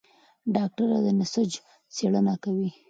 ډاکټره 0.55 0.97
د 1.05 1.07
نسج 1.19 1.51
څېړنه 1.95 2.35
کوي. 2.43 2.69